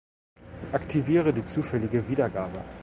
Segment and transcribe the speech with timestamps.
[0.73, 2.63] Aktiviere die zufällige Wiedergabe.